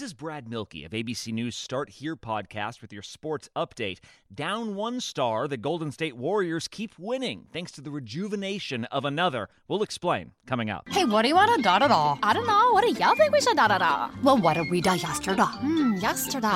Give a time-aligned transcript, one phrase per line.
[0.00, 3.98] This is Brad Milkey of ABC News Start Here podcast with your sports update.
[4.34, 9.50] Down one star, the Golden State Warriors keep winning thanks to the rejuvenation of another.
[9.68, 10.88] We'll explain coming up.
[10.88, 12.16] Hey, what do you want to da da da?
[12.22, 12.72] I don't know.
[12.72, 14.10] What do y'all think we should da da da?
[14.22, 15.42] Well, what did we da yesterday?
[15.42, 16.48] Hmm, yesterday.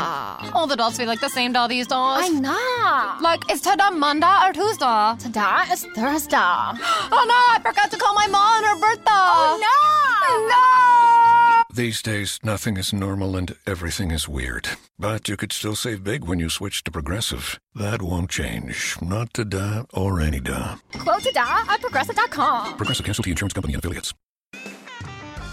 [0.54, 1.98] All the dolls feel like the same doll these days.
[1.98, 3.18] I know.
[3.20, 5.16] Like, is today Monday or Tuesday?
[5.18, 6.36] Today is Thursday.
[6.38, 9.04] oh no, I forgot to call my mom on her birthday.
[9.10, 10.48] Oh no!
[10.48, 11.13] No!
[11.74, 14.68] These days, nothing is normal and everything is weird.
[14.96, 17.58] But you could still save big when you switch to Progressive.
[17.74, 18.96] That won't change.
[19.02, 20.74] Not today or any day.
[20.96, 22.76] Quote today at progressive.com.
[22.76, 24.14] Progressive Casualty Insurance Company and Affiliates.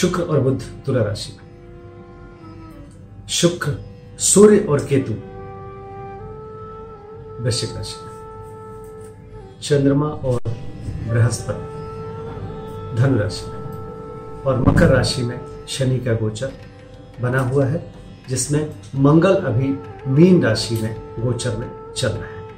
[0.00, 1.48] शुक्र और बुध तुला राशि। में
[3.28, 3.84] शुक्र,
[4.18, 5.12] सूर्य और केतु
[7.42, 8.12] वृश्चिक राशि। में
[9.62, 10.40] चंद्रमा और
[11.08, 11.68] बृहस्पति
[12.96, 13.58] धनु राशि में
[14.42, 16.52] और मकर राशि में शनि का गोचर
[17.20, 17.94] बना हुआ है,
[18.28, 22.48] जिसमें मंगल अभी मीन राशि में गोचर में चल रहा है।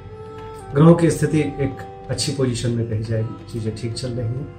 [0.73, 4.55] ग्रहों की स्थिति एक अच्छी पोजीशन में कही जाएगी, चीज़ें ठीक चल रही हैं।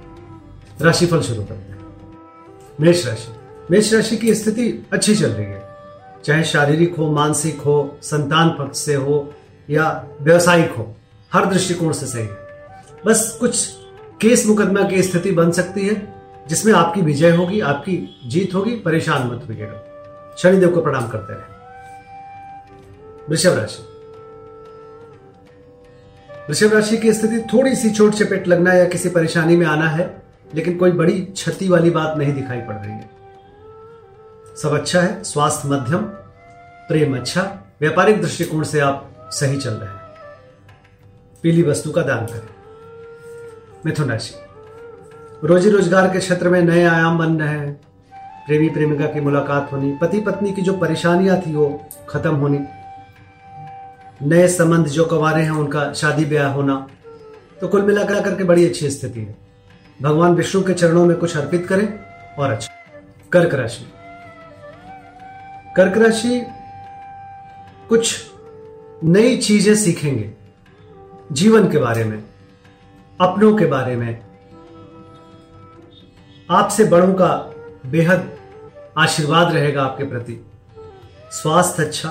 [0.81, 1.82] राशिफल शुरू करते हैं।
[2.81, 3.35] मेष राशि।
[3.71, 5.63] मेष राशि की स्थिति अच्छी चल रही है।
[6.25, 9.33] चाहे शारीरिक हो, मानसिक हो, संतान पक्ष से हो,
[9.69, 10.95] या व्यवसायिक हो,
[11.33, 12.37] हर दृष्टिकोण से सही है।
[13.05, 13.69] बस कुछ
[14.21, 16.13] केस मुकदमा की स्थिति बन सकती है,
[16.47, 19.89] जिसमें आपकी विजय होगी, आपकी जीत होगी, परेशान मत होइएगा।
[20.37, 21.53] शनिदेव को प्रणाम करते रहे।
[23.29, 23.83] वृषभ राशि।
[26.49, 30.22] वृषभ राशि की स्थिति थोड़ी सी चोट चपेट लगना या किसी परेशानी में आना है
[30.53, 33.09] लेकिन कोई बड़ी क्षति वाली बात नहीं दिखाई पड़ रही है।
[34.57, 36.01] सब अच्छा है, स्वास्थ्य मध्यम,
[36.89, 37.41] प्रेम अच्छा
[37.81, 40.01] व्यापारिक दृष्टिकोण से आप सही चल रहे हैं।
[41.43, 42.49] पीली वस्तु का दान करें।
[43.85, 44.35] मिथुन राशि।
[45.43, 47.73] रोजी रोज़गार के क्षेत्र में नए आयाम बन रहे हैं।
[48.45, 51.67] प्रेमी प्रेमिका की मुलाकात होनी, पति पत्नी की जो परेशानियाँ थी वो
[52.09, 52.59] खत्म होनी,
[54.21, 56.75] नए संबंध जो कवारे हैं उनका शादी ब्याह होना
[57.61, 59.35] तो कुल मिलाकर करके बड़ी अच्छी स्थिति है।
[60.01, 61.87] भगवान विष्णु के चरणों में कुछ अर्पित करें
[62.39, 62.73] और अच्छा।
[63.31, 63.85] कर्क राशि।
[65.75, 66.45] कर्क राशि
[67.89, 68.31] कुछ
[69.03, 70.31] नई चीज़ें सीखेंगे।
[71.31, 72.23] जीवन के बारे में,
[73.21, 74.21] अपनों के बारे में,
[76.51, 77.27] आपसे बड़ों का
[77.85, 78.31] बेहद
[78.97, 80.45] आशीर्वाद रहेगा आपके प्रति।
[81.31, 82.09] स्वास्थ्य अच्छा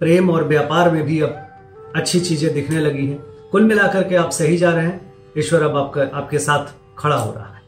[0.00, 1.48] प्रेम और व्यापार में भी अब
[1.96, 3.18] अच्छी चीज़ें दिखने लगी हैं।
[3.52, 7.32] कुल मिलाकर के आप सही जा रहे हैं। ईश्वर अब आपका, आपके साथ खड़ा हो
[7.32, 7.62] रहा है।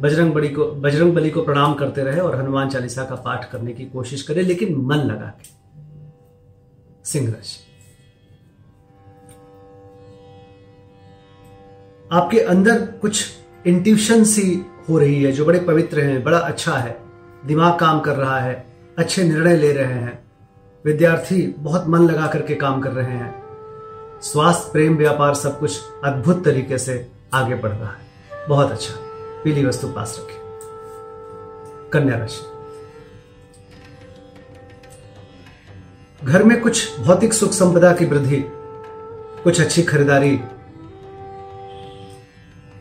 [0.00, 3.72] बजरंग बली को बजरंग बली को प्रणाम करते रहे और हनुमान चालीसा का पाठ करने
[3.72, 5.56] की कोशिश करें, लेकिन मन लगा के।
[7.04, 7.64] सिंह राशि
[12.12, 13.26] आपके अंदर कुछ
[13.66, 16.96] इंट्यूशन सी हो रही है, जो बड़े पवित्र हैं, बड़ा अच्छा है,
[17.46, 18.54] दिमाग काम कर रहा है,
[18.98, 20.18] अच्छे निर्णय ले रहे हैं,
[20.84, 23.34] विद्यार्थी बहुत मन लगा करके काम कर रहे हैं,
[24.22, 26.96] स्वास्थ्य, प्रेम, व्यापार, सब कुछ अद्भुत तरीके से
[27.34, 28.06] आगे बढ़ रहा है।
[28.48, 28.94] बहुत अच्छा।
[29.44, 30.38] पीली वस्तु पास रखें।
[31.92, 32.58] कन्या राशि।
[36.26, 38.44] घर में कुछ भौतिक सुख संपदा की वृद्धि,
[39.44, 40.40] कुछ अच्छी खरीदारी,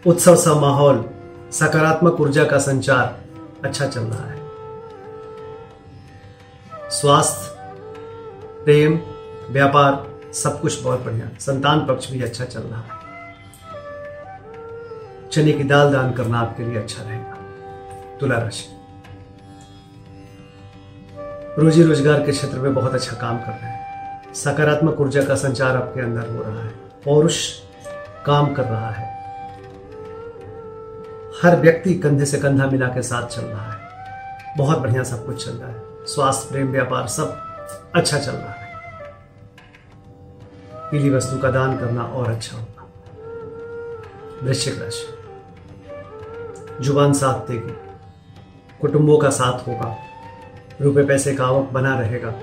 [0.07, 1.10] उत्सव सा माहौल,
[1.51, 3.21] सकारात्मक ऊर्जा का संचार
[3.63, 4.48] अच्छा चल रहा है।
[6.89, 7.56] स्वास्थ्य,
[8.63, 9.00] प्रेम,
[9.50, 12.96] व्यापार, सब कुछ बहुत बढ़िया। संतान पक्ष भी अच्छा चल रहा है।
[15.38, 17.38] चने की दाल दान करना आपके लिए अच्छा रहेगा।
[18.19, 18.66] तुला राशि।
[21.62, 25.75] रोजी रोज़गार के क्षेत्र में बहुत अच्छा काम कर रहे हैं। सकारात्मक ऊर्जा का संचार
[25.75, 26.69] आपके अंदर हो रहा है।
[27.06, 27.51] पौरुष
[28.25, 29.06] काम कर रहा है।
[31.44, 33.80] हर व्यक्ति कंधे से कंधा मिला के साथ चल रहा है।
[34.57, 37.38] बहुत बढ़िया सब कुछ चल रहा है। स्वास्थ्य, प्रेम, व्यापार सब
[37.95, 38.74] अच्छा चल रहा है।
[40.92, 42.88] पीली वस्तु का दान करना और अच्छा होगा।
[44.44, 45.17] वृश्चिक राशि।
[46.81, 47.74] ज़ुबान साथ देगी।
[48.81, 49.97] कुटुंबों का साथ होगा।
[50.81, 52.33] रुपए पैसे का आवक बना रहेगा।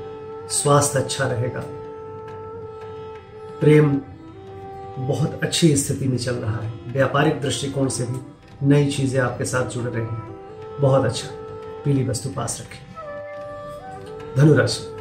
[0.48, 1.60] स्वास्थ्य अच्छा रहेगा।
[3.60, 4.00] प्रेम
[4.98, 8.20] बहुत अच्छी स्थिति में चल रहा है। व्यापारिक दृष्टिकोण से भी
[8.66, 10.36] नई चीज़ें आपके साथ जुड़ रही हैं।
[10.80, 11.28] बहुत अच्छा।
[11.84, 12.94] पीली वस्तु पास रखें।
[14.36, 14.94] धनुराशि।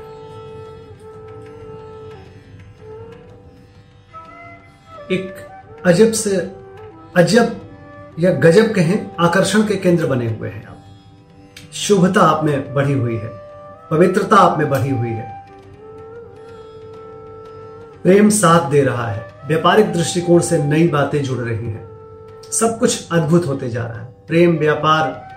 [5.16, 5.36] एक
[5.86, 6.52] अजब से,
[7.16, 7.63] अजब
[8.20, 10.78] या गजब कहें, आकर्षण के केंद्र बने हुए हैं आप।
[11.74, 13.30] शुभता आप में बढ़ी हुई है,
[13.92, 15.48] पवित्रता आप में बढ़ी हुई है।
[18.04, 21.90] प्रेम साथ दे रहा है, व्यापारिक दृष्टिकोण से नई बातें जुड़ रही हैं।
[22.52, 25.34] सब कुछ अद्भुत होते जा रहा है, प्रेम, व्यापार,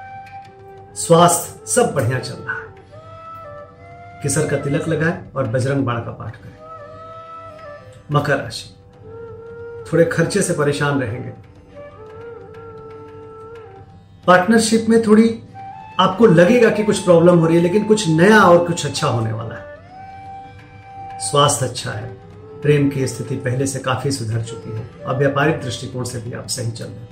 [0.95, 2.67] स्वास्थ्य, सब बढ़िया चल रहा है।
[4.23, 6.57] किसर का तिलक लगाए और बजरंग बाण का पाठ करें।
[8.13, 8.75] मकर राशि।
[9.93, 11.56] थोड़े खर्चे से परेशान रहेंगे।
[14.27, 15.43] पार्टनरशिप में थोड़ी
[16.01, 19.33] आपको लगेगा कि कुछ प्रॉब्लम हो रही है, लेकिन कुछ नया और कुछ अच्छा होने
[19.33, 19.67] वाला है।
[21.21, 22.07] स्वास्थ्य अच्छा है।
[22.63, 26.47] प्रेम की स्थिति पहले से काफ़ी सुधर चुकी है। और व्यापारिक दृष्टिकोण से भी आप
[26.47, 27.09] सही चल रहे हैं।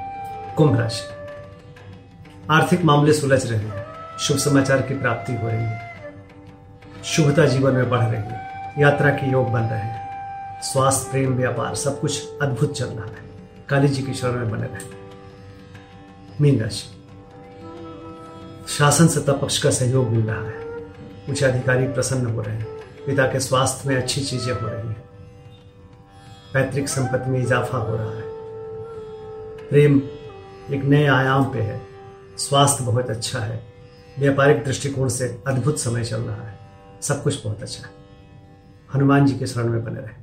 [0.57, 1.07] कुंभ राशि।
[2.51, 3.85] आर्थिक मामले सुलझ रहे हैं।
[4.19, 5.95] शुभ समाचार की प्राप्ति हो रही है।
[7.03, 10.02] शुभता जीवन में बढ़ रही है। यात्रा के योग बन रहे हैं।
[10.63, 13.29] स्वास्थ्य, प्रेम, व्यापार, सब कुछ अद्भुत चल रहा है।
[13.69, 15.03] काली जी की शरण में बने रहे।
[16.41, 16.89] मीन राशि।
[18.67, 20.59] शासन सत्ता पक्ष का सहयोग मिल रहा है।
[21.29, 22.67] उच्च अधिकारी प्रसन्न हो रहे हैं।
[23.05, 25.03] पिता के स्वास्थ्य में अच्छी चीज़ें हो रही हैं।
[26.53, 28.23] पैतृक संपत्ति में इजाफा हो रहा है।
[29.69, 30.01] प्रेम
[30.71, 31.81] एक नए आयाम पे है।
[32.37, 33.73] स्वास्थ्य बहुत अच्छा है।
[34.19, 36.59] व्यापारिक दृष्टिकोण से अद्भुत समय चल रहा है।
[37.01, 37.93] सब कुछ बहुत अच्छा है।
[38.95, 40.22] हनुमान जी के शरण में बने रहे।